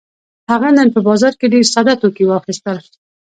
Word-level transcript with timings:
هغه 0.51 0.69
نن 0.77 0.87
په 0.95 0.99
بازار 1.07 1.33
کې 1.39 1.51
ډېر 1.53 1.65
ساده 1.73 1.93
توکي 2.01 2.25
واخيستل. 2.27 2.77